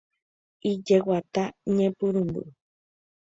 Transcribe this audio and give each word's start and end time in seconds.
Ijeguata 0.71 1.43
ñepyrũmby. 1.75 2.41